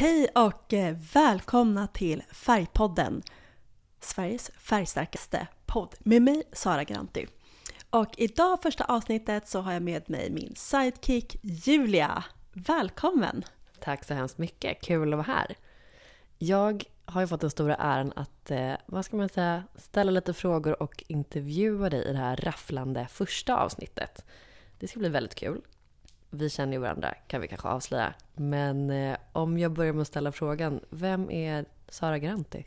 [0.00, 3.22] Hej och eh, välkomna till Färgpodden!
[4.00, 7.26] Sveriges färgstarkaste podd med mig Sara Granti.
[7.90, 12.24] Och idag första avsnittet så har jag med mig min sidekick Julia.
[12.52, 13.44] Välkommen!
[13.80, 15.56] Tack så hemskt mycket, kul att vara här.
[16.38, 20.34] Jag har ju fått den stora äran att, eh, vad ska man säga, ställa lite
[20.34, 24.24] frågor och intervjua dig i det här rafflande första avsnittet.
[24.78, 25.62] Det ska bli väldigt kul.
[26.30, 28.14] Vi känner ju varandra, kan vi kanske avslöja.
[28.34, 32.66] Men eh, om jag börjar med att ställa frågan, vem är Sara Granti?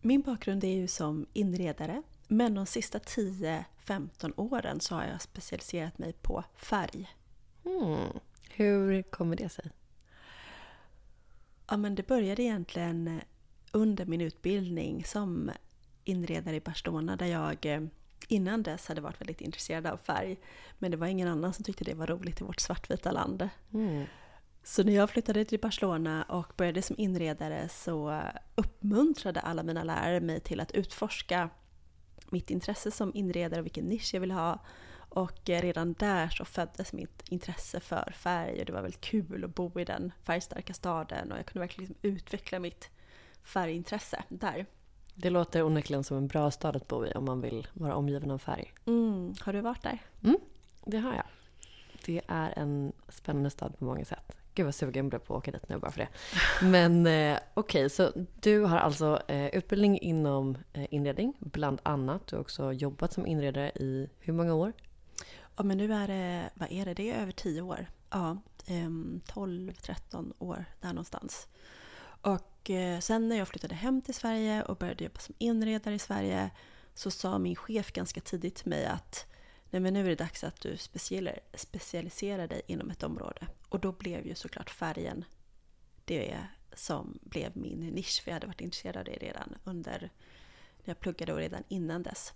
[0.00, 5.98] Min bakgrund är ju som inredare, men de sista 10-15 åren så har jag specialiserat
[5.98, 7.10] mig på färg.
[7.64, 8.20] Hmm.
[8.50, 9.70] Hur kommer det sig?
[11.68, 13.20] Ja, men det började egentligen
[13.72, 15.50] under min utbildning som
[16.04, 17.80] inredare i Barcelona där jag eh,
[18.28, 20.38] innan dess hade varit väldigt intresserad av färg.
[20.78, 23.48] Men det var ingen annan som tyckte det var roligt i vårt svartvita land.
[23.74, 24.04] Mm.
[24.62, 28.22] Så när jag flyttade till Barcelona och började som inredare så
[28.54, 31.50] uppmuntrade alla mina lärare mig till att utforska
[32.30, 34.58] mitt intresse som inredare och vilken nisch jag ville ha.
[34.92, 39.54] Och redan där så föddes mitt intresse för färg och det var väldigt kul att
[39.54, 42.90] bo i den färgstarka staden och jag kunde verkligen liksom utveckla mitt
[43.42, 44.66] färgintresse där.
[45.22, 48.30] Det låter onekligen som en bra stad att bo i om man vill vara omgiven
[48.30, 48.72] av färg.
[48.86, 49.34] Mm.
[49.40, 49.98] Har du varit där?
[50.24, 50.38] Mm,
[50.84, 51.24] det har jag.
[52.04, 54.36] Det är en spännande stad på många sätt.
[54.54, 56.08] Gud vad sugen jag blev på att åka dit nu bara för det.
[56.62, 62.26] Men eh, okej, okay, så du har alltså eh, utbildning inom eh, inredning bland annat.
[62.26, 64.72] Du har också jobbat som inredare i hur många år?
[65.56, 67.86] Ja men nu är det, vad är det, det är över tio år.
[68.10, 68.30] Ja,
[68.66, 68.88] eh,
[69.34, 71.48] 12-13 år där någonstans.
[72.20, 75.98] Och eh, sen när jag flyttade hem till Sverige och började jobba som inredare i
[75.98, 76.50] Sverige
[76.94, 79.26] så sa min chef ganska tidigt till mig att
[79.70, 80.76] nej men nu är det dags att du
[81.54, 83.46] specialiserar dig inom ett område.
[83.68, 85.24] Och då blev ju såklart färgen
[86.04, 86.38] det
[86.74, 90.00] som blev min nisch, för jag hade varit intresserad av det redan under
[90.78, 92.32] när jag pluggade och redan innan dess.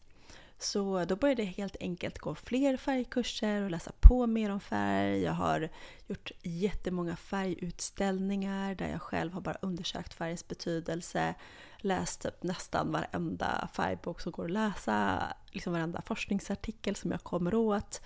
[0.58, 5.22] Så då började jag helt enkelt gå fler färgkurser och läsa på mer om färg.
[5.22, 5.68] Jag har
[6.06, 11.34] gjort jättemånga färgutställningar där jag själv har bara undersökt färgens betydelse.
[11.78, 15.22] Läst typ nästan varenda färgbok som går att läsa,
[15.52, 18.00] liksom varenda forskningsartikel som jag kommer åt.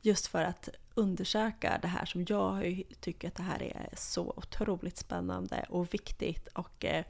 [0.00, 4.96] Just för att undersöka det här som jag tycker att det här är så otroligt
[4.96, 7.04] spännande och viktigt och eh,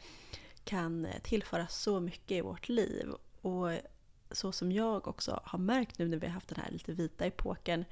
[0.65, 3.09] kan tillföra så mycket i vårt liv.
[3.41, 3.73] Och
[4.31, 7.27] så som jag också har märkt nu när vi har haft den här lite vita
[7.27, 7.85] epoken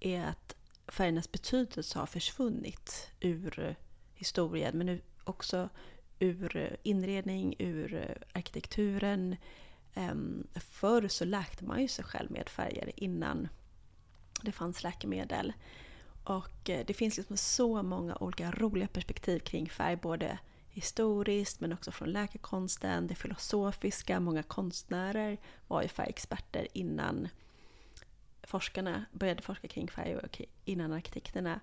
[0.00, 3.76] är att färgernas betydelse har försvunnit ur
[4.14, 5.68] historien men också
[6.18, 9.36] ur inredning, ur arkitekturen.
[9.94, 13.48] Ehm, förr så läkte man ju sig själv med färger innan
[14.42, 15.52] det fanns läkemedel.
[16.24, 20.38] Och eh, det finns liksom så många olika roliga perspektiv kring färg, både
[20.72, 24.20] historiskt men också från läkarkonsten, det filosofiska.
[24.20, 25.38] Många konstnärer
[25.68, 27.28] var ju färgexperter innan
[28.42, 31.60] forskarna började forska kring färg och innan arkitekterna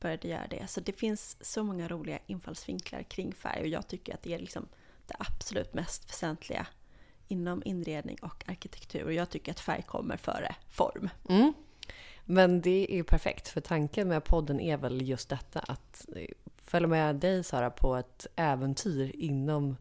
[0.00, 0.66] började göra det.
[0.66, 4.38] Så det finns så många roliga infallsvinklar kring färg och jag tycker att det är
[4.38, 4.68] liksom
[5.06, 6.66] det absolut mest väsentliga
[7.28, 9.04] inom inredning och arkitektur.
[9.04, 11.08] Och jag tycker att färg kommer före form.
[11.28, 11.52] Mm.
[12.24, 16.26] Men det är ju perfekt, för tanken med podden är väl just detta att eh,
[16.70, 19.76] följa med dig Sara på ett äventyr inom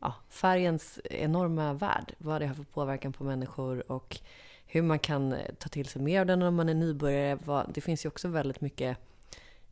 [0.00, 2.14] ja, färgens enorma värld.
[2.18, 4.20] Vad det har för påverkan på människor och
[4.66, 7.66] hur man kan eh, ta till sig mer av den om man är nybörjare.
[7.74, 8.98] Det finns ju också väldigt mycket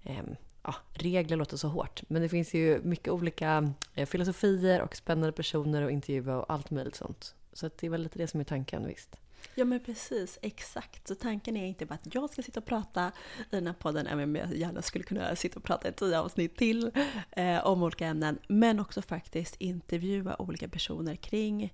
[0.03, 0.23] eh,
[0.63, 5.33] ja, regler låter så hårt, men det finns ju mycket olika eh, filosofier och spännande
[5.33, 7.35] personer och intervjua och allt möjligt sånt.
[7.53, 9.17] Så det är väl lite det som är tanken, visst.
[9.55, 11.09] Ja men precis, exakt.
[11.09, 14.07] Så tanken är inte bara att jag ska sitta och prata i den här podden,
[14.07, 16.91] även om jag gärna skulle kunna sitta och prata i tio avsnitt till
[17.31, 21.73] eh, om olika ämnen, men också faktiskt intervjua olika personer kring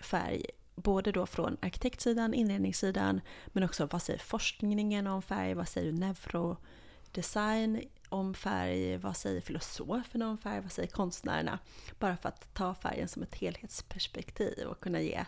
[0.00, 0.44] färg.
[0.74, 7.80] Både då från arkitektsidan, inredningssidan, men också vad säger forskningen om färg, vad säger neurodesign
[8.08, 11.58] om färg, vad säger filosoferna om färg, vad säger konstnärerna?
[11.98, 15.24] Bara för att ta färgen som ett helhetsperspektiv och kunna ge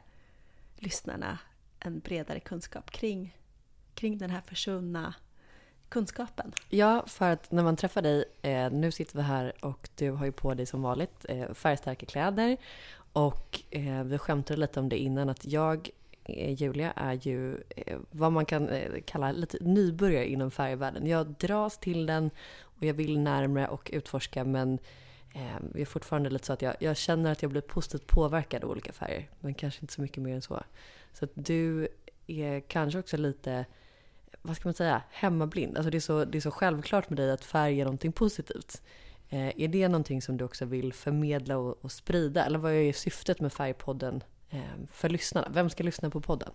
[0.78, 1.38] lyssnarna
[1.80, 3.36] en bredare kunskap kring,
[3.94, 5.14] kring den här försvunna
[5.88, 6.52] kunskapen.
[6.68, 10.26] Ja, för att när man träffar dig, eh, nu sitter vi här och du har
[10.26, 12.56] ju på dig som vanligt eh, färgstarka kläder
[13.12, 15.90] och eh, vi skämtade lite om det innan att jag
[16.24, 21.06] eh, Julia är ju eh, vad man kan eh, kalla lite nybörjare inom färgvärlden.
[21.06, 22.30] Jag dras till den
[22.60, 24.78] och jag vill närmre och utforska men
[25.34, 28.64] eh, det är fortfarande lite så att jag, jag, känner att jag blir positivt påverkad
[28.64, 29.30] av olika färger.
[29.40, 30.62] Men kanske inte så mycket mer än så.
[31.18, 31.88] Så att du
[32.26, 33.66] är kanske också lite,
[34.42, 35.76] vad ska man säga, hemmablind.
[35.76, 38.82] Alltså det är så, det är så självklart med dig att färg är någonting positivt.
[39.28, 42.44] Eh, är det någonting som du också vill förmedla och, och sprida?
[42.44, 44.60] Eller vad är syftet med Färgpodden eh,
[44.92, 45.48] för lyssnarna?
[45.50, 46.50] Vem ska lyssna på podden?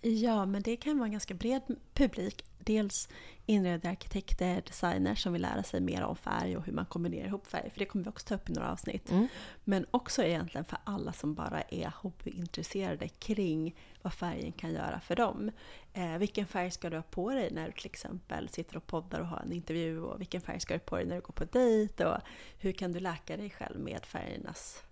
[0.00, 1.62] Ja, men det kan vara en ganska bred
[1.94, 2.44] publik.
[2.58, 3.08] Dels
[3.46, 7.46] inredare, arkitekter, designers som vill lära sig mer om färg och hur man kombinerar ihop
[7.46, 7.70] färg.
[7.70, 9.10] För det kommer vi också ta upp i några avsnitt.
[9.10, 9.28] Mm.
[9.64, 15.16] Men också egentligen för alla som bara är hobbyintresserade kring vad färgen kan göra för
[15.16, 15.50] dem.
[15.92, 19.20] Eh, vilken färg ska du ha på dig när du till exempel sitter och poddar
[19.20, 20.00] och har en intervju?
[20.00, 22.04] Och vilken färg ska du ha på dig när du går på dejt?
[22.04, 22.18] Och
[22.58, 24.82] hur kan du läka dig själv med färgernas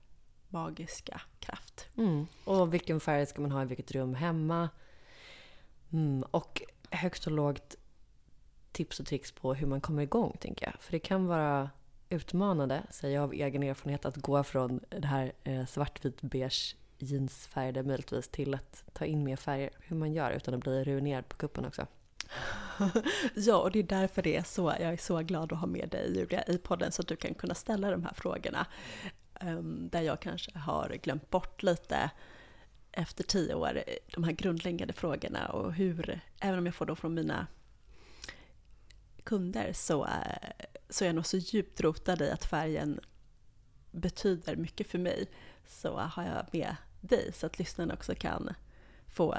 [0.48, 1.88] magiska kraft?
[1.96, 2.26] Mm.
[2.44, 4.68] Och vilken färg ska man ha i vilket rum hemma?
[5.94, 7.76] Mm, och högt och lågt
[8.72, 10.82] tips och tricks på hur man kommer igång, tänker jag.
[10.82, 11.70] För det kan vara
[12.08, 17.82] utmanande, säger jag av egen erfarenhet, att gå från det här eh, svartvit beige jeansfärgade
[17.82, 19.70] möjligtvis till att ta in mer färger.
[19.78, 21.86] Hur man gör utan att bli ruinerad på kuppen också.
[23.34, 25.88] ja, och det är därför det är så, jag är så glad att ha med
[25.88, 28.66] dig Julia i podden så att du kan kunna ställa de här frågorna.
[29.40, 32.10] Um, där jag kanske har glömt bort lite
[32.96, 33.82] efter tio år, eh,
[34.14, 37.46] de här grundläggande frågorna och hur, även om jag får dem från mina
[39.24, 43.00] kunder så, eh, så är jag nog så djupt rotad i att färgen
[43.90, 45.26] betyder mycket för mig.
[45.66, 48.54] Så har jag med dig så att lyssnarna också kan
[49.08, 49.36] få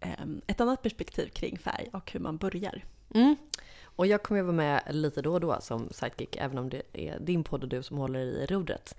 [0.00, 2.84] ehm, ett annat perspektiv kring färg och hur man börjar.
[3.14, 3.36] Mm.
[3.82, 6.82] Och jag kommer ju vara med lite då och då som sidekick, även om det
[6.92, 8.96] är din podd och du som håller i rodret.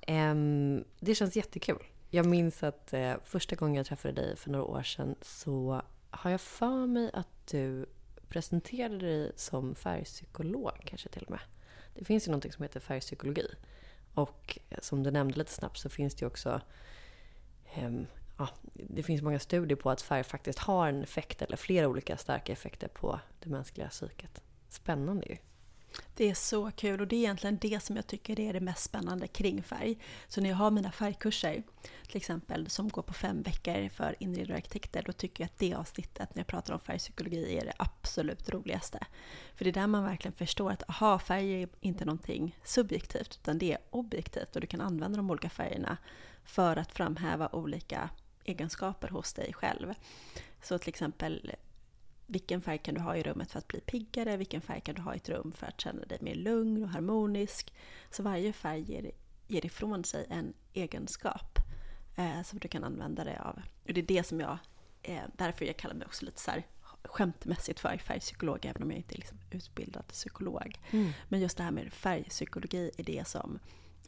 [0.00, 1.82] Ehm, det känns jättekul.
[2.10, 6.30] Jag minns att eh, första gången jag träffade dig för några år sedan så har
[6.30, 7.86] jag för mig att du
[8.28, 11.40] presenterade dig som färgpsykolog kanske till och med.
[11.94, 13.46] Det finns ju någonting som heter färgpsykologi.
[14.14, 16.60] Och eh, som du nämnde lite snabbt så finns det ju också
[17.74, 17.90] eh,
[18.38, 22.16] ja, det finns många studier på att färg faktiskt har en effekt eller flera olika
[22.16, 24.42] starka effekter på det mänskliga psyket.
[24.68, 25.36] Spännande ju.
[26.14, 28.82] Det är så kul och det är egentligen det som jag tycker är det mest
[28.82, 29.98] spännande kring färg.
[30.28, 31.62] Så när jag har mina färgkurser,
[32.06, 35.58] till exempel som går på fem veckor för inredare och arkitekter, då tycker jag att
[35.58, 39.06] det avsnittet när jag pratar om färgpsykologi är det absolut roligaste.
[39.54, 43.58] För det är där man verkligen förstår att aha, färg är inte någonting subjektivt, utan
[43.58, 45.96] det är objektivt och du kan använda de olika färgerna
[46.44, 48.10] för att framhäva olika
[48.44, 49.94] egenskaper hos dig själv.
[50.62, 51.52] Så till exempel
[52.30, 54.36] vilken färg kan du ha i rummet för att bli piggare?
[54.36, 56.88] Vilken färg kan du ha i ett rum för att känna dig mer lugn och
[56.88, 57.74] harmonisk?
[58.10, 59.10] Så varje färg ger,
[59.46, 61.58] ger ifrån sig en egenskap
[62.16, 63.62] eh, som du kan använda dig av.
[63.86, 64.58] Och det är det som jag,
[65.02, 66.66] eh, därför jag kallar mig också lite så här
[67.04, 70.78] skämtmässigt för färgpsykolog, även om jag inte är liksom utbildad psykolog.
[70.90, 71.12] Mm.
[71.28, 73.58] Men just det här med färgpsykologi är det som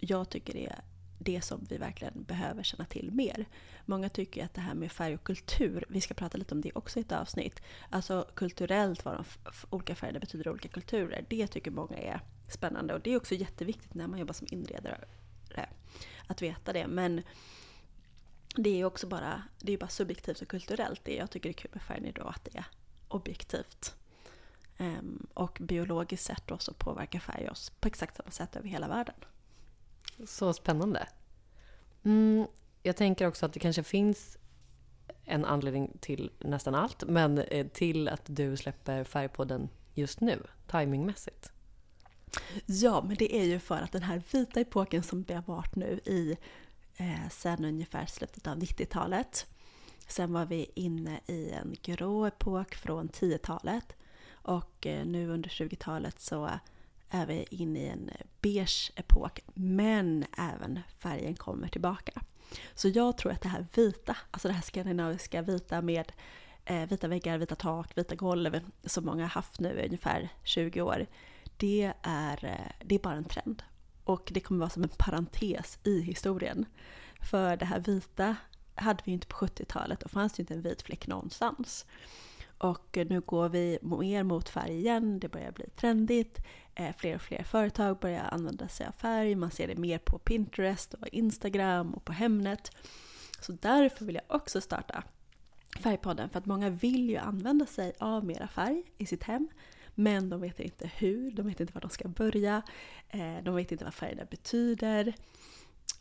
[0.01, 0.81] jag tycker är
[1.23, 3.47] det som vi verkligen behöver känna till mer.
[3.85, 6.73] Många tycker att det här med färg och kultur, vi ska prata lite om det
[6.75, 7.63] också i ett avsnitt.
[7.91, 9.25] Alltså kulturellt vad de
[9.71, 11.25] olika färgerna betyder i olika kulturer.
[11.29, 14.99] Det tycker många är spännande och det är också jätteviktigt när man jobbar som inredare
[16.27, 16.87] att veta det.
[16.87, 17.23] Men
[18.57, 21.01] det är ju också bara, det är bara subjektivt och kulturellt.
[21.05, 22.65] Det jag tycker är kul med färgen är då att det är
[23.09, 23.95] objektivt.
[24.79, 28.89] Um, och biologiskt sett då så påverkar färg oss på exakt samma sätt över hela
[28.89, 29.15] världen.
[30.27, 31.09] Så spännande.
[32.03, 32.47] Mm,
[32.83, 34.39] jag tänker också att det kanske finns
[35.25, 41.53] en anledning till nästan allt, men eh, till att du släpper Färgpodden just nu, timingmässigt.
[42.67, 45.77] Ja, men det är ju för att den här vita epoken som vi har varit
[45.77, 46.37] nu i
[46.97, 49.47] eh, sen ungefär slutet av 90-talet.
[50.09, 53.97] Sen var vi inne i en grå epok från 10-talet
[54.33, 56.51] och eh, nu under 20-talet så
[57.13, 62.23] är vi inne i en eh, beige epok, men även färgen kommer tillbaka.
[62.75, 66.13] Så jag tror att det här vita, alltså det här skandinaviska vita med
[66.65, 70.81] eh, vita väggar, vita tak, vita golv som många har haft nu i ungefär 20
[70.81, 71.07] år,
[71.57, 73.63] det är, eh, det är bara en trend.
[74.05, 76.67] Och det kommer vara som en parentes i historien.
[77.31, 78.37] För det här vita
[78.75, 81.87] hade vi inte på 70-talet, då fanns det inte en vit fläck någonstans.
[82.63, 86.41] Och nu går vi mer mot färg igen, det börjar bli trendigt.
[86.75, 90.19] Eh, fler och fler företag börjar använda sig av färg, man ser det mer på
[90.19, 92.71] Pinterest och Instagram och på Hemnet.
[93.41, 95.05] Så därför vill jag också starta
[95.81, 99.49] Färgpodden, för att många vill ju använda sig av mera färg i sitt hem.
[99.95, 102.63] Men de vet inte hur, de vet inte var de ska börja,
[103.09, 105.15] eh, de vet inte vad färgerna betyder.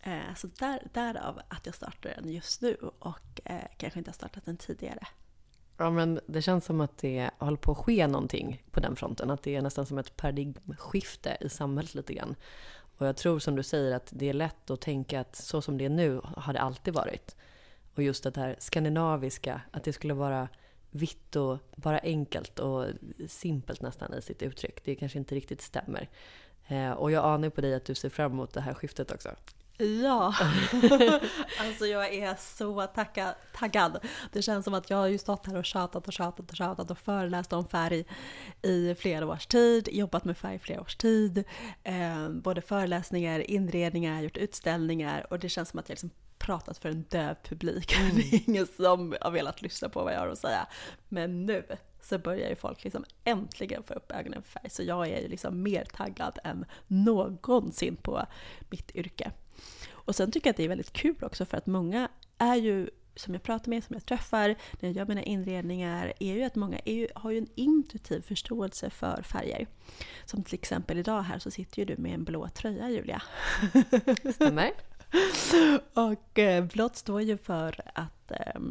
[0.01, 3.41] Eh, så där, därav att jag startar den just nu och
[3.77, 5.07] kanske inte har startat den tidigare.
[5.81, 9.31] Ja, men det känns som att det håller på att ske någonting på den fronten.
[9.31, 12.35] Att det är nästan som ett paradigmskifte i samhället lite grann.
[12.97, 15.77] Och jag tror som du säger att det är lätt att tänka att så som
[15.77, 17.35] det är nu har det alltid varit.
[17.95, 20.47] Och just det här skandinaviska, att det skulle vara
[20.91, 22.85] vitt och bara enkelt och
[23.27, 24.85] simpelt nästan i sitt uttryck.
[24.85, 26.09] Det kanske inte riktigt stämmer.
[26.67, 29.29] Eh, och jag anar på dig att du ser fram emot det här skiftet också.
[29.81, 30.35] Ja,
[31.59, 34.05] alltså jag är så tacka, taggad.
[34.31, 36.91] Det känns som att jag har ju stått här och tjatat och tjatat och tjatat
[36.91, 38.05] och föreläst om färg
[38.61, 41.43] i flera års tid, jobbat med färg i flera års tid.
[41.83, 46.89] Eh, både föreläsningar, inredningar, gjort utställningar och det känns som att jag liksom pratat för
[46.89, 47.99] en döv publik.
[47.99, 48.15] Mm.
[48.15, 50.67] Det är ingen som har velat lyssna på vad jag har att säga.
[51.09, 51.65] Men nu
[52.01, 54.69] så börjar ju folk liksom äntligen få upp ögonen för färg.
[54.69, 58.25] Så jag är ju liksom mer taggad än någonsin på
[58.69, 59.31] mitt yrke.
[59.89, 62.89] Och sen tycker jag att det är väldigt kul också för att många är ju
[63.15, 64.47] som jag pratar med, som jag träffar,
[64.79, 68.89] när jag gör mina inredningar, är ju att många ju, har ju en intuitiv förståelse
[68.89, 69.67] för färger.
[70.25, 73.21] Som till exempel idag här så sitter ju du med en blå tröja Julia.
[74.33, 74.71] Stämmer.
[75.93, 78.61] och eh, blått står ju för att eh,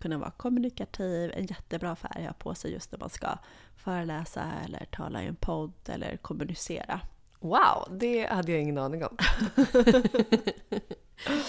[0.00, 3.38] kunna vara kommunikativ, en jättebra färg att ha på sig just när man ska
[3.76, 7.00] föreläsa eller tala i en podd eller kommunicera.
[7.42, 9.16] Wow, det hade jag ingen aning om.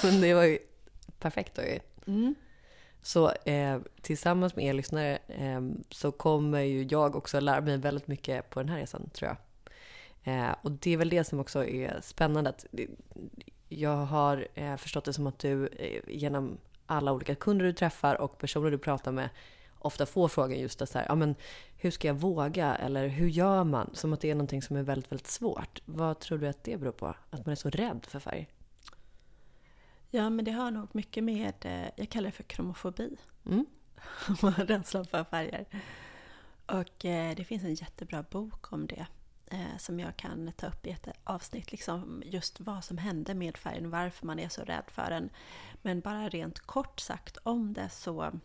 [0.04, 0.58] Men det var ju
[1.20, 1.80] perfekt då ju.
[2.08, 2.36] Mm.
[3.02, 8.08] Så eh, tillsammans med er lyssnare eh, så kommer ju jag också lära mig väldigt
[8.08, 9.38] mycket på den här resan tror jag.
[10.24, 12.50] Eh, och det är väl det som också är spännande.
[12.50, 12.66] Att
[13.70, 18.22] jag har eh, förstått det som att du eh, genom alla olika kunder du träffar
[18.22, 19.30] och personer du pratar med
[19.86, 21.36] ofta får frågan just det så här, ja men
[21.78, 22.76] hur ska jag våga?
[22.76, 23.90] Eller hur gör man?
[23.94, 25.82] Som att det är någonting som är väldigt, väldigt svårt.
[25.86, 27.08] Vad tror du att det beror på?
[27.30, 28.50] Att man är så rädd för färg?
[30.10, 33.18] Ja, men det har nog mycket med, eh, jag kallar det för kromofobi.
[33.46, 33.66] Mm.
[34.58, 35.66] Rädslan för färger.
[36.66, 39.06] Och eh, det finns en jättebra bok om det.
[39.54, 41.72] Eh, som jag kan ta upp i ett avsnitt.
[41.72, 45.30] Liksom just vad som händer med färgen, varför man är så rädd för den.
[45.82, 48.40] Men bara rent kort sagt om det så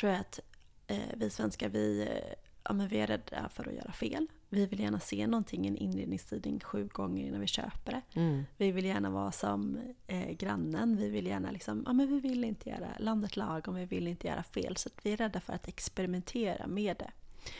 [0.00, 0.40] tror jag att
[0.86, 4.26] eh, vi svenskar, vi, eh, ja, men vi är rädda för att göra fel.
[4.48, 8.20] Vi vill gärna se någonting i en inredningstidning sju gånger innan vi köper det.
[8.20, 8.44] Mm.
[8.56, 10.96] Vi vill gärna vara som eh, grannen.
[10.96, 14.26] Vi vill gärna liksom, ja men vi vill inte göra landet lagom, vi vill inte
[14.28, 14.76] göra fel.
[14.76, 17.10] Så vi är rädda för att experimentera med det.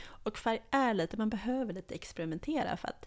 [0.02, 3.06] Och färg är lite, man behöver lite experimentera för att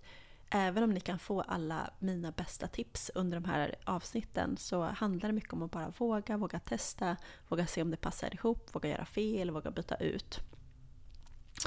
[0.56, 5.30] även om ni kan få alla mina bästa tips under de här avsnitten så handlar
[5.30, 7.18] det mycket om att bara våga, våga testa,
[7.48, 10.40] våga se om det passar ihop, våga göra fel, våga byta ut.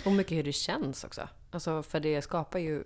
[0.04, 1.28] Och mycket hur det känns också.
[1.50, 2.84] Alltså för det skapar ju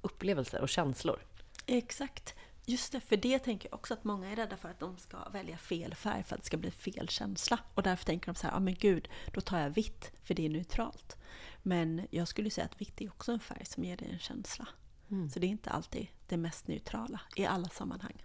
[0.00, 1.20] upplevelser och känslor.
[1.66, 2.34] Exakt.
[2.64, 5.28] Just det, för det tänker jag också att många är rädda för att de ska
[5.28, 7.58] välja fel färg för att det ska bli fel känsla.
[7.74, 10.34] Och därför tänker de så här, ja ah, men gud, då tar jag vitt för
[10.34, 11.16] det är neutralt.
[11.62, 14.68] Men jag skulle säga att vitt är också en färg som ger dig en känsla.
[15.10, 15.30] Mm.
[15.30, 18.24] Så det är inte alltid det mest neutrala i alla sammanhang.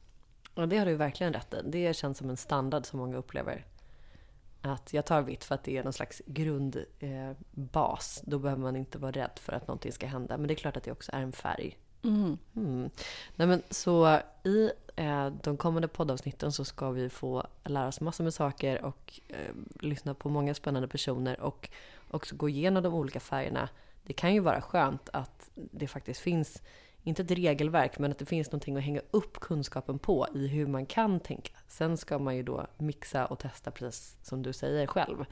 [0.53, 1.57] Och det har du verkligen rätt i.
[1.65, 3.65] Det känns som en standard som många upplever.
[4.61, 8.17] Att jag tar vitt för att det är någon slags grundbas.
[8.23, 10.37] Eh, Då behöver man inte vara rädd för att någonting ska hända.
[10.37, 11.77] Men det är klart att det också är en färg.
[12.03, 12.37] Mm.
[12.55, 12.89] Mm.
[13.35, 18.23] Nej, men, så i eh, de kommande poddavsnitten så ska vi få lära oss massor
[18.23, 21.69] med saker och eh, lyssna på många spännande personer och
[22.11, 23.69] också gå igenom de olika färgerna
[24.03, 26.61] det kan ju vara skönt att det faktiskt finns,
[27.03, 30.67] inte ett regelverk, men att det finns någonting att hänga upp kunskapen på i hur
[30.67, 31.53] man kan tänka.
[31.67, 35.25] Sen ska man ju då mixa och testa precis som du säger själv.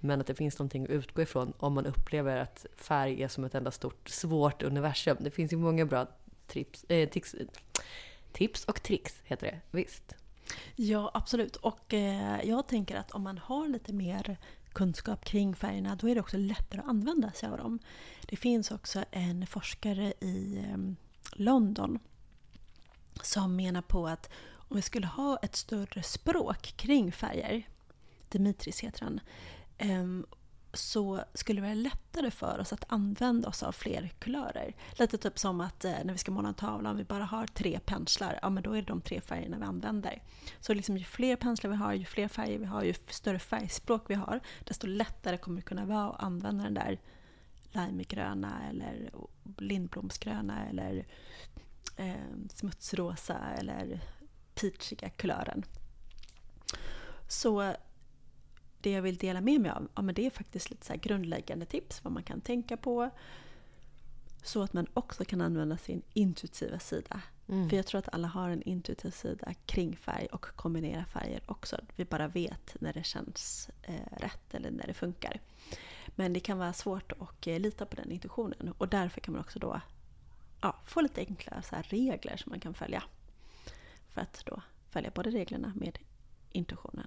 [0.00, 3.44] Men att det finns någonting att utgå ifrån om man upplever att färg är som
[3.44, 5.16] ett enda stort svårt universum.
[5.20, 6.06] Det finns ju många bra
[6.46, 7.34] trips, eh, tics,
[8.32, 9.60] tips och tricks, heter det.
[9.70, 10.14] Visst.
[10.76, 11.56] Ja, absolut.
[11.56, 14.36] Och eh, jag tänker att om man har lite mer
[14.76, 17.78] kunskap kring färgerna, då är det också lättare att använda sig av dem.
[18.26, 20.96] Det finns också en forskare i ehm,
[21.32, 21.98] London
[23.22, 27.68] som menar på att om vi skulle ha ett större språk kring färger,
[28.28, 29.20] Dimitris heter han,
[29.78, 30.26] ehm,
[30.76, 34.74] så skulle det vara lättare för oss att använda oss av fler kulörer.
[34.98, 37.46] Lite typ som att eh, när vi ska måla en tavla, om vi bara har
[37.46, 40.22] tre penslar, ja men då är det de tre färgerna vi använder.
[40.60, 44.02] Så liksom ju fler penslar vi har, ju fler färger vi har, ju större färgspråk
[44.08, 47.00] vi har, desto lättare kommer det kunna vara att använda den där
[47.72, 49.10] limegröna eller
[49.58, 51.06] lindblomsgröna eller
[51.96, 52.14] eh,
[52.54, 54.00] smutsrosa eller
[54.54, 55.64] peachiga kulören.
[57.28, 57.74] Så
[58.86, 61.66] det jag vill dela med mig av, ja, men det är faktiskt lite så grundläggande
[61.66, 63.10] tips vad man kan tänka på.
[64.42, 67.20] Så att man också kan använda sin intuitiva sida.
[67.48, 67.68] Mm.
[67.68, 71.80] För jag tror att alla har en intuitiv sida kring färg och kombinera färger också.
[71.96, 75.40] Vi bara vet när det känns eh, rätt eller när det funkar.
[76.06, 79.40] Men det kan vara svårt att eh, lita på den intuitionen och därför kan man
[79.40, 79.80] också då
[80.60, 83.02] ja, få lite enkla så regler som man kan följa.
[84.08, 85.98] För att då följa både reglerna med
[86.52, 87.06] intuitionen.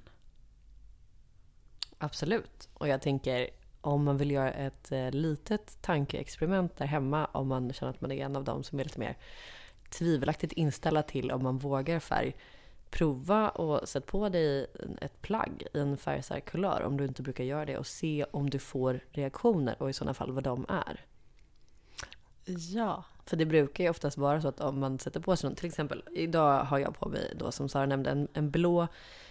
[1.99, 2.69] Absolut.
[2.73, 3.49] Och jag tänker
[3.81, 8.11] om man vill göra ett eh, litet tankeexperiment där hemma om man känner att man
[8.11, 9.17] är en av dem som är lite mer
[9.89, 12.35] tvivelaktigt inställda till om man vågar färg.
[12.89, 14.67] Prova och sätt på dig
[15.01, 18.49] ett plagg i en färgstark kulör om du inte brukar göra det och se om
[18.49, 21.05] du får reaktioner och i sådana fall vad de är.
[22.45, 23.03] Ja.
[23.25, 25.67] För det brukar ju oftast vara så att om man sätter på sig något, till
[25.67, 28.87] exempel idag har jag på mig då som Sara nämnde en, en blå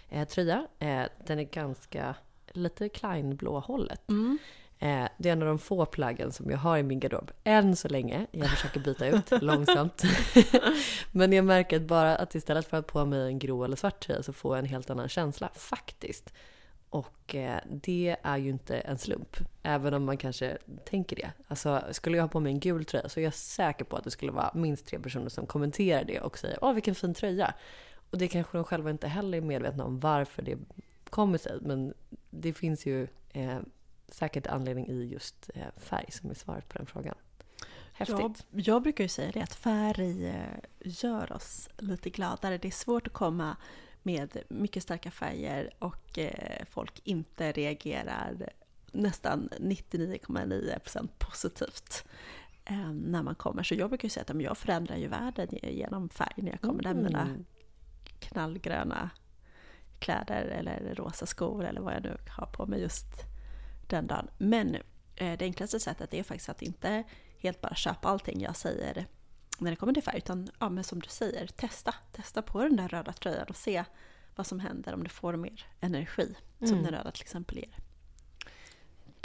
[0.09, 0.67] eh, tröja.
[0.79, 2.15] Eh, den är ganska
[2.53, 4.09] lite Kleinblå hållet.
[4.09, 4.39] Mm.
[4.79, 7.77] Eh, det är en av de få plaggen som jag har i min garderob än
[7.77, 8.27] så länge.
[8.31, 10.03] Jag försöker byta ut långsamt.
[11.13, 14.01] Men jag märker att bara att istället för att på mig en grå eller svart
[14.07, 16.33] tröja så får jag en helt annan känsla faktiskt.
[16.91, 21.31] Och eh, det är ju inte en slump, även om man kanske tänker det.
[21.49, 24.05] Alltså, skulle jag ha på mig en gul tröja så är jag säker på att
[24.05, 27.55] det skulle vara minst tre personer som kommenterar det och säger “Åh, vilken fin tröja!”
[28.11, 30.59] Och det kanske de själva inte heller är medvetna om varför det
[31.11, 31.59] kommer sig.
[31.61, 31.95] Men
[32.31, 33.59] det finns ju eh,
[34.09, 37.15] säkert anledning i just eh, färg som är svaret på den frågan.
[37.93, 38.19] Häftigt.
[38.19, 42.59] Jag, jag brukar ju säga det att färg eh, gör oss lite gladare.
[42.59, 43.57] Det är svårt att komma
[44.03, 48.51] med mycket starka färger och eh, folk inte reagerar
[48.93, 52.05] nästan 99,9% positivt
[52.65, 53.63] eh, när man kommer.
[53.63, 56.95] Så jag brukar säga att jag förändrar ju världen genom färg när jag kommer mm.
[56.97, 57.45] där med mina mm.
[58.19, 59.11] knallgröna
[59.99, 63.07] kläder eller rosa skor eller vad jag nu har på mig just
[63.87, 64.29] den dagen.
[64.39, 64.75] Men
[65.17, 67.05] eh, det enklaste sättet är faktiskt att inte
[67.39, 69.07] helt bara köpa allting jag säger
[69.59, 70.19] när det kommer till färg.
[70.19, 71.95] Utan ja, men som du säger, testa.
[72.13, 73.85] Testa på den där röda tröjan och se
[74.37, 76.35] vad som händer om du får mer energi.
[76.59, 76.69] Mm.
[76.69, 77.75] Som den röda till exempel ger.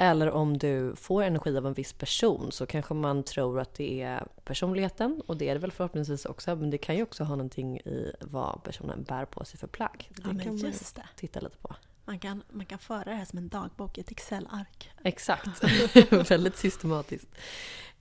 [0.03, 4.01] Eller om du får energi av en viss person så kanske man tror att det
[4.01, 6.55] är personligheten och det är det väl förhoppningsvis också.
[6.55, 10.09] Men det kan ju också ha någonting i vad personen bär på sig för plagg.
[10.09, 10.73] Det ja, kan man
[11.15, 11.75] titta lite på.
[12.05, 14.89] Man kan, man kan föra det här som en dagbok i ett Excel-ark.
[15.03, 15.63] Exakt,
[16.31, 17.27] väldigt systematiskt.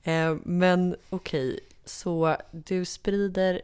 [0.02, 1.61] Eh, men okej, okay.
[1.85, 3.62] så du sprider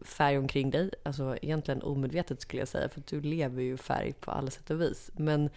[0.00, 4.30] färg omkring dig, alltså egentligen omedvetet skulle jag säga, för du lever ju färg på
[4.30, 5.10] alla sätt och vis.
[5.16, 5.50] Men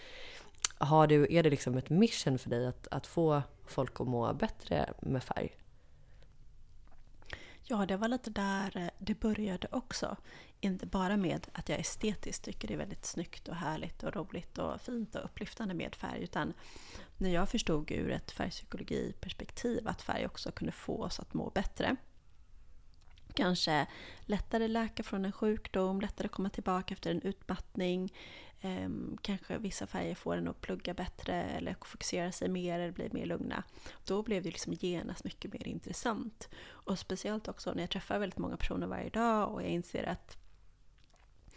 [0.86, 4.34] har du, är det liksom ett mission för dig att, att få folk att må
[4.34, 5.58] bättre med färg?
[7.64, 10.18] Ja, det var lite där eh, det började också.
[10.60, 14.58] Inte bara med att jag estetiskt tycker det är väldigt snyggt och härligt och roligt
[14.58, 16.24] och fint och upplyftande med färg.
[16.24, 16.54] Utan
[17.18, 21.96] när jag förstod ur ett färgpsykologiperspektiv att färg också kunde få oss att må bättre
[23.34, 23.88] kanske
[24.26, 28.14] lättare läka från en sjukdom, lättare komma tillbaka efter en utmattning.
[28.62, 28.90] Eh,
[29.22, 33.26] kanske vissa färger får en att plugga bättre eller fokusera sig mer eller bli mer
[33.26, 33.64] lugna.
[34.06, 36.50] Då blev det liksom genast mycket mer intressant.
[36.66, 40.38] Och speciellt också när jag träffar väldigt många personer varje dag och jag inser att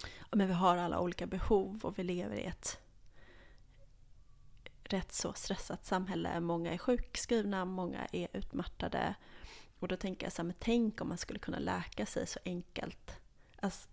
[0.01, 2.79] ja, men vi har alla olika behov och vi lever i ett
[4.85, 6.41] rätt så stressat samhälle.
[6.41, 9.15] Många är sjukskrivna, många är utmattade.
[9.79, 12.39] Och då tänker jag så här, men tänk om man skulle kunna läka sig så
[12.45, 13.13] enkelt.
[13.61, 13.89] Alltså,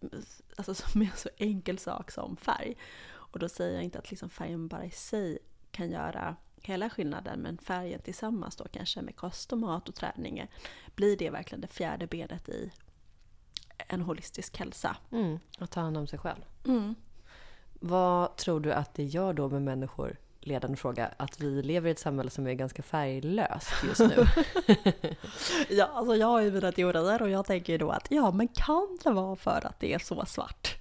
[0.55, 2.77] alltså som en så enkel sak som färg.
[3.05, 5.39] Och då säger jag inte att liksom färgen bara i sig
[5.71, 10.47] kan göra hela skillnaden, men färgen tillsammans då kanske med kost och mat och träning,
[10.95, 12.71] blir det verkligen det fjärde benet i
[13.77, 14.97] en holistisk hälsa.
[15.11, 16.41] Mm, att ta hand om sig själv.
[16.65, 16.95] Mm.
[17.73, 21.91] Vad tror du att det gör då med människor ledande fråga att vi lever i
[21.91, 24.25] ett samhälle som är ganska färglöst just nu.
[25.69, 28.97] ja, alltså jag har ju mina teorier och jag tänker då att ja, men kan
[29.03, 30.77] det vara för att det är så svart?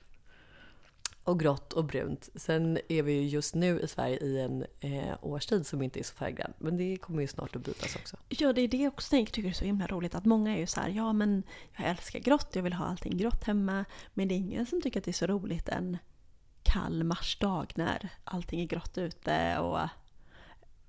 [1.24, 2.28] Och grått och brunt.
[2.34, 6.04] Sen är vi ju just nu i Sverige i en eh, årstid som inte är
[6.04, 6.52] så färggrann.
[6.58, 8.16] Men det kommer ju snart att bytas också.
[8.28, 10.14] Ja, det är det jag också tänker, tycker det är så himla roligt.
[10.14, 11.42] Att många är ju så här, ja men
[11.76, 13.84] jag älskar grått, jag vill ha allting grått hemma.
[14.14, 15.98] Men det är ingen som tycker att det är så roligt än
[16.72, 19.78] kall marsdag när allting är grått ute och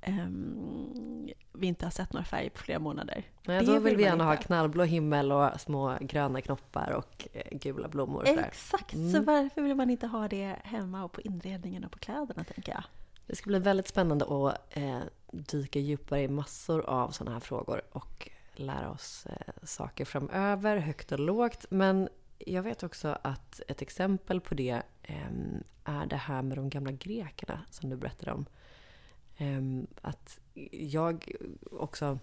[0.07, 3.23] um, vi inte har sett några färger på flera månader.
[3.45, 7.87] Nej, då vill vi gärna ha knallblå himmel och små gröna knoppar och eh, gula
[7.87, 8.21] blommor.
[8.21, 9.11] Och Exakt, mm.
[9.11, 12.71] så varför vill man inte ha det hemma och på inredningen och på kläderna tänker
[12.71, 12.83] jag.
[13.27, 14.99] Det ska bli väldigt spännande att eh,
[15.31, 21.11] dyka djupare i massor av sådana här frågor och lära oss eh, saker framöver, högt
[21.11, 21.65] och lågt.
[21.69, 22.09] Men
[22.47, 26.91] jag vet också att ett exempel på det ehm, är det här med de gamla
[26.91, 28.45] grekerna som du berättade om.
[29.37, 30.39] Ehm, att
[30.71, 31.31] jag
[31.71, 32.19] också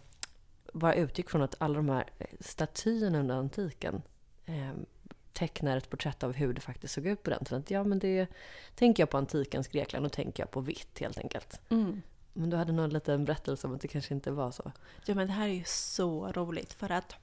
[0.72, 2.04] bara utgick från att alla de här
[2.40, 4.02] statyerna under antiken
[4.46, 4.86] ehm,
[5.32, 7.64] tecknar ett porträtt av hur det faktiskt såg ut på den tiden.
[7.68, 8.26] Ja, men det
[8.74, 11.60] tänker jag på antikens Grekland och tänker jag på vitt helt enkelt.
[11.68, 12.02] Mm.
[12.32, 14.72] Men du hade någon liten berättelse om att det kanske inte var så.
[15.04, 17.14] Ja, men det här är ju så roligt för att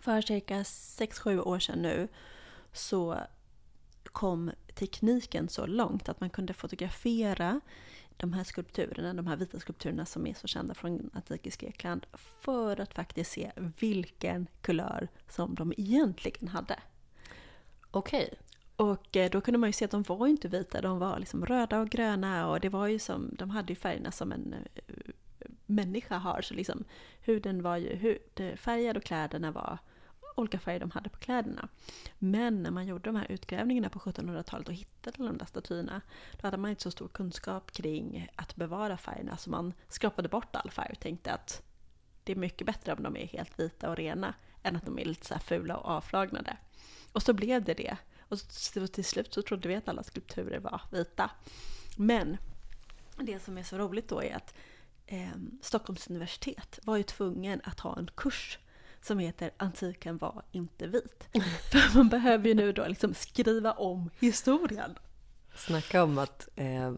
[0.00, 2.08] för cirka 6-7 år sedan nu
[2.72, 3.18] så
[4.04, 7.60] kom tekniken så långt att man kunde fotografera
[8.16, 12.06] de här skulpturerna, de här vita skulpturerna som är så kända från antikens Grekland
[12.40, 16.78] för att faktiskt se vilken kulör som de egentligen hade.
[17.90, 18.34] Okej.
[18.76, 21.46] Och eh, då kunde man ju se att de var inte vita, de var liksom
[21.46, 24.94] röda och gröna och det var ju som, de hade ju färgerna som en eh,
[25.74, 26.42] människa har.
[26.42, 26.84] Så liksom
[27.20, 29.78] huden var ju hudfärgad och kläderna var
[30.36, 31.68] olika färger de hade på kläderna.
[32.18, 36.00] Men när man gjorde de här utgrävningarna på 1700-talet och hittade de där statyerna,
[36.40, 40.56] då hade man inte så stor kunskap kring att bevara färgerna, så man skrapade bort
[40.56, 41.62] all färg och tänkte att
[42.24, 45.04] det är mycket bättre om de är helt vita och rena än att de är
[45.04, 46.56] lite så fula och avflagnade.
[47.12, 47.96] Och så blev det det.
[48.18, 48.38] Och
[48.92, 51.30] till slut så trodde vi att alla skulpturer var vita.
[51.96, 52.36] Men
[53.16, 54.54] det som är så roligt då är att
[55.06, 55.28] eh,
[55.60, 58.58] Stockholms universitet var ju tvungen att ha en kurs
[59.00, 61.28] som heter Antiken var inte vit.
[61.72, 64.98] För man behöver ju nu då liksom skriva om historien.
[65.54, 66.92] Snacka om att eh,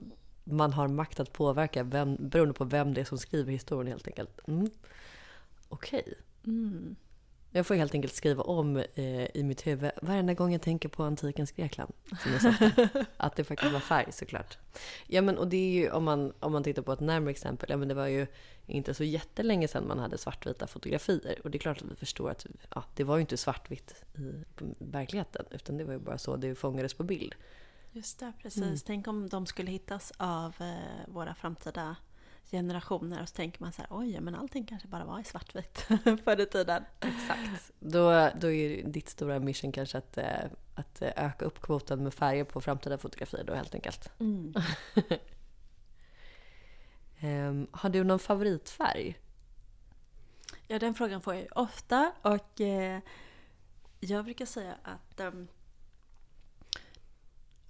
[0.45, 4.07] man har makt att påverka vem, beroende på vem det är som skriver historien helt
[4.07, 4.49] enkelt.
[4.49, 4.71] Mm.
[5.69, 6.01] Okej.
[6.01, 6.15] Okay.
[6.47, 6.97] Mm.
[7.57, 11.03] Jag får helt enkelt skriva om eh, i mitt huvud varenda gång jag tänker på
[11.03, 11.93] antikens Grekland.
[13.17, 14.59] Att det faktiskt var färg såklart.
[15.07, 17.71] Ja men och det är ju om man, om man tittar på ett närmare exempel.
[17.71, 18.27] Ja men det var ju
[18.67, 21.41] inte så jättelänge sedan man hade svartvita fotografier.
[21.45, 24.45] Och det är klart att vi förstår att ja, det var ju inte svartvitt i
[24.79, 25.47] verkligheten.
[25.51, 27.35] Utan det var ju bara så det fångades på bild.
[27.93, 28.63] Just det, precis.
[28.63, 28.79] Mm.
[28.87, 31.97] Tänk om de skulle hittas av eh, våra framtida
[32.57, 35.79] generationer och så tänker man så här, oj, men allting kanske bara var i svartvitt
[36.25, 36.85] förr i tiden.
[37.01, 37.73] Exakt.
[37.81, 42.45] Då, då är ditt stora mission kanske att, eh, att öka upp kvoten med färger
[42.45, 44.11] på framtida fotografier då helt enkelt.
[44.21, 44.55] Mm.
[47.23, 49.19] um, har du någon favoritfärg?
[50.67, 53.01] Ja, den frågan får jag ju ofta och eh,
[54.01, 55.49] jag brukar säga att um,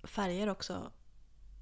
[0.02, 0.90] färger också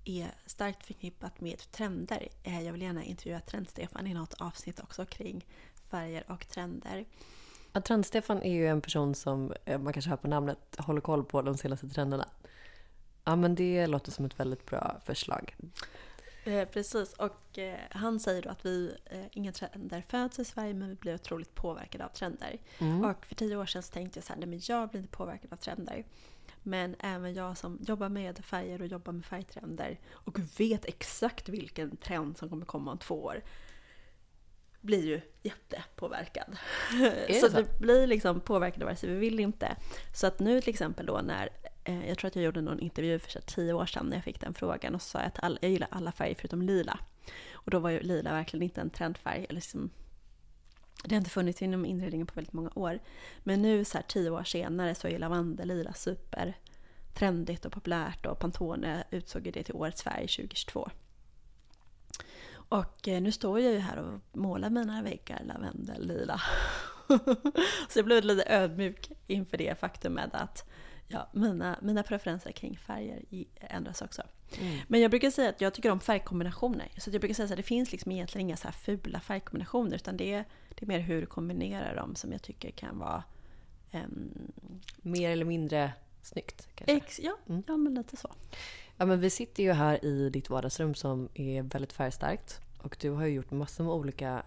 [0.04, 2.28] är starkt förknippat med trender.
[2.42, 5.46] Eh, jag vill gärna intervjua Trend-Stefan i något avsnitt också kring
[5.90, 7.04] färger och trender.
[7.72, 11.24] Ja, Trend-Stefan är ju en person som, eh, man kanske hör på namnet, håller koll
[11.24, 12.28] på de senaste trenderna.
[13.24, 15.56] Ja, men det låter som ett väldigt bra förslag.
[16.44, 20.74] Eh, precis, och eh, han säger då att vi, eh, inga trender föds i Sverige
[20.74, 22.58] men vi blir otroligt påverkade av trender.
[22.78, 23.04] Mm.
[23.04, 25.16] Och för tio år sedan så tänkte jag så här, nej men jag blir inte
[25.16, 26.04] påverkad av trender.
[26.62, 31.96] Men även jag som jobbar med färger och jobbar med färgtrender och vet exakt vilken
[31.96, 33.42] trend som kommer komma om två år
[34.80, 36.56] blir ju jättepåverkad.
[37.40, 39.76] så, så det blir liksom påverkade vare sig vi vill inte.
[40.14, 41.48] Så att nu till exempel då när,
[41.84, 44.24] eh, jag tror att jag gjorde någon intervju för så tio år sedan när jag
[44.24, 46.98] fick den frågan och sa att alla, jag gillar alla färger förutom lila.
[47.52, 49.44] Och då var ju lila verkligen inte en trendfärg.
[49.44, 49.90] Eller liksom,
[51.02, 52.98] det har inte funnits inom inredningen på väldigt många år.
[53.42, 56.56] Men nu så här tio år senare så är lavandellila super
[57.14, 60.90] trendigt och populärt och Pantone utsåg det till årets färg 2022.
[62.52, 66.40] Och eh, nu står jag ju här och målar mina väggar lavendellila.
[67.88, 70.70] så jag blev lite ödmjuk inför det faktumet att
[71.08, 73.22] ja, mina, mina preferenser kring färger
[73.60, 74.22] ändras också.
[74.58, 74.78] Mm.
[74.88, 76.88] Men jag brukar säga att jag tycker om färgkombinationer.
[76.98, 80.16] Så jag brukar säga att det finns liksom egentligen inga så här fula färgkombinationer utan
[80.16, 80.44] det är,
[80.82, 83.22] det är mer hur du kombinerar dem som jag tycker kan vara
[83.92, 84.52] um,
[85.02, 85.92] Mer eller mindre
[86.22, 86.96] snyggt kanske?
[86.96, 87.62] Ex, ja, mm.
[87.66, 88.30] ja, men lite så.
[88.96, 92.60] Ja, men vi sitter ju här i ditt vardagsrum som är väldigt färgstarkt.
[92.78, 94.42] Och du har ju gjort massor med olika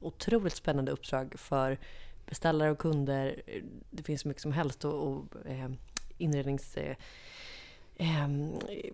[0.00, 1.78] otroligt spännande uppdrag för
[2.26, 3.42] beställare och kunder.
[3.90, 5.70] Det finns mycket som helst och, och eh,
[6.18, 6.76] inrednings...
[6.76, 6.96] Eh,
[7.96, 8.28] eh,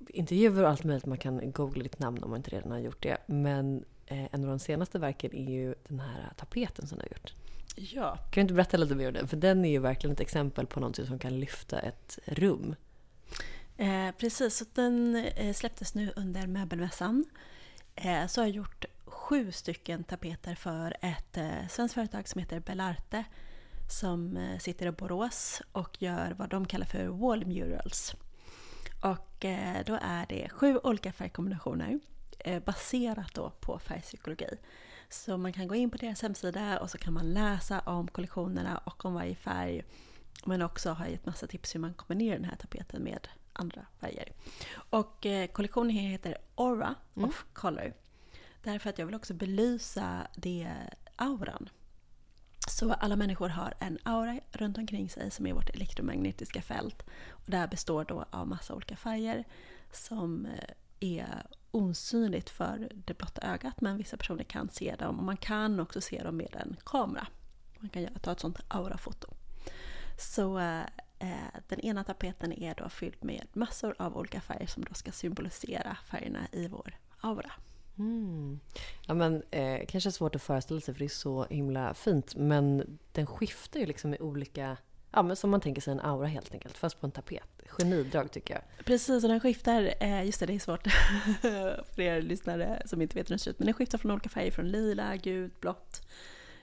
[0.09, 1.07] intervjuer och allt möjligt.
[1.07, 3.19] Man kan googla ditt namn om man inte redan har gjort det.
[3.27, 7.35] Men en av de senaste verken är ju den här tapeten som du har gjort.
[7.77, 8.16] Ja.
[8.16, 9.29] Kan du inte berätta lite mer om den?
[9.29, 12.75] För den är ju verkligen ett exempel på något som kan lyfta ett rum.
[13.77, 17.25] Eh, precis, så den eh, släpptes nu under möbelmässan.
[17.94, 22.61] Eh, så har jag gjort sju stycken tapeter för ett eh, svenskt företag som heter
[22.61, 23.25] Belarte
[23.90, 28.14] som eh, sitter i Borås och gör vad de kallar för wall murals.
[29.03, 31.99] Och eh, då är det sju olika färgkombinationer eh,
[32.66, 34.48] baserat då på färgpsykologi.
[35.09, 38.79] Så man kan gå in på deras hemsida och så kan man läsa om kollektionerna
[38.79, 39.85] och om varje färg.
[40.46, 43.87] Men också har jag gett massa tips hur man kombinerar den här tapeten med andra
[44.00, 44.33] färger.
[44.72, 47.29] Och eh, kollektionen heter Aura mm.
[47.29, 47.94] of Color.
[48.62, 50.72] Därför att jag vill också belysa det
[51.16, 51.68] auran.
[52.68, 57.03] Så alla människor har en aura runt omkring sig som är vårt elektromagnetiska fält.
[57.31, 59.44] Och det här består då av massa olika färger
[59.92, 65.24] som eh, är osynligt för det blotta ögat men vissa personer kan se dem och
[65.24, 67.26] man kan också se dem med en kamera.
[67.78, 69.28] Man kan ta ett sånt aurafoto.
[70.18, 70.80] Så eh,
[71.18, 75.12] eh, den ena tapeten är då fylld med massor av olika färger som då ska
[75.12, 77.52] symbolisera färgerna i vår aura.
[77.98, 78.61] Mm.
[79.06, 82.37] Ja, men, eh, kanske svårt att föreställa sig för det är så himla fint.
[82.37, 84.76] Men den skiftar ju liksom i olika...
[85.12, 87.42] Ja, men som man tänker sig en aura helt enkelt, fast på en tapet.
[87.79, 88.85] Genidrag tycker jag.
[88.85, 90.87] Precis, och den skiftar, eh, just det, det är svårt
[91.94, 94.29] för er lyssnare som inte vet hur den ser ut, men den skiftar från olika
[94.29, 96.03] färger, från lila, gult, blått,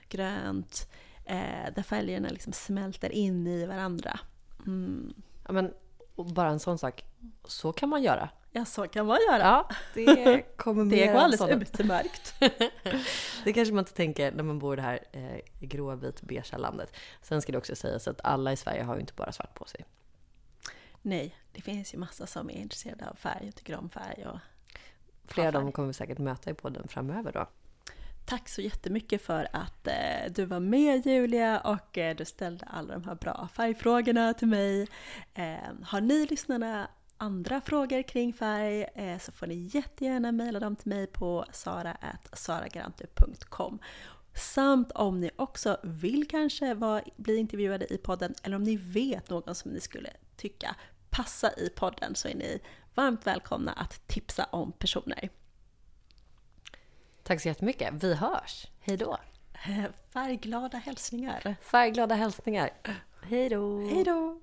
[0.08, 0.90] grönt,
[1.24, 4.20] eh, där färgerna liksom smälter in i varandra.
[4.66, 5.14] Mm.
[5.46, 5.72] Ja, men
[6.16, 7.04] bara en sån sak,
[7.44, 8.28] så kan man göra.
[8.58, 9.42] Ja, så kan man göra.
[9.42, 11.62] Ja, det kommer mer Det går alldeles sådana.
[11.62, 12.34] utmärkt.
[13.44, 16.96] Det kanske man inte tänker när man bor i det här eh, gråvit beigea landet.
[17.22, 19.64] Sen ska det också sägas att alla i Sverige har ju inte bara svart på
[19.64, 19.84] sig.
[21.02, 24.26] Nej, det finns ju massa som är intresserade av färg och tycker om färg.
[24.26, 24.38] Och...
[25.24, 27.46] Flera av dem kommer vi säkert möta i podden framöver då.
[28.26, 32.94] Tack så jättemycket för att eh, du var med Julia och eh, du ställde alla
[32.94, 34.88] de här bra färgfrågorna till mig.
[35.34, 36.88] Eh, har ni lyssnarna
[37.18, 43.78] andra frågor kring färg eh, så får ni jättegärna mejla dem till mig på sara.saragrantu.com.
[44.34, 46.76] Samt om ni också vill kanske
[47.16, 50.76] bli intervjuade i podden eller om ni vet någon som ni skulle tycka
[51.10, 52.60] passa i podden så är ni
[52.94, 55.28] varmt välkomna att tipsa om personer.
[57.22, 58.04] Tack så jättemycket.
[58.04, 58.66] Vi hörs.
[58.80, 59.18] Hej då.
[59.52, 61.56] Eh, Färgglada hälsningar!
[61.62, 62.70] Färgglada hälsningar.
[63.22, 63.80] Hej då.
[63.80, 64.40] Hej då!